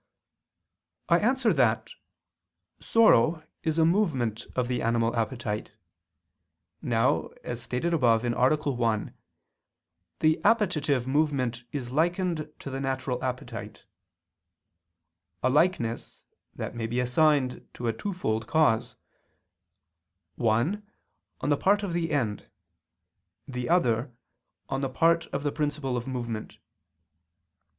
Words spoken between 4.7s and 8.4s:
animal appetite. Now, as stated above (A.